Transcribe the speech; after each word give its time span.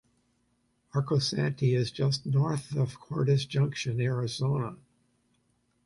Arcosanti 0.95 1.75
is 1.77 1.91
just 1.91 2.25
north 2.25 2.75
of 2.75 2.99
Cordes 2.99 3.45
Junction, 3.45 4.01
Arizona. 4.01 4.75